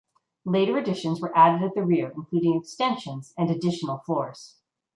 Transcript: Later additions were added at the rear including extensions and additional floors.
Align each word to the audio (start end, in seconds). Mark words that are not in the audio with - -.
Later 0.45 0.79
additions 0.79 1.21
were 1.21 1.31
added 1.37 1.61
at 1.61 1.75
the 1.75 1.85
rear 1.85 2.11
including 2.15 2.55
extensions 2.55 3.35
and 3.37 3.51
additional 3.51 3.99
floors. 3.99 4.55